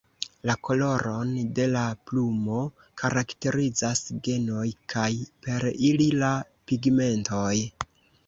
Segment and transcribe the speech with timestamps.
[0.49, 2.61] La koloron de la plumo
[3.01, 5.09] karakterizas genoj kaj
[5.49, 6.33] per ili la
[6.71, 7.55] pigmentoj.